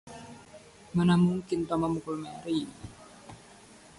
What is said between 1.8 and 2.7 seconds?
memukul Mary.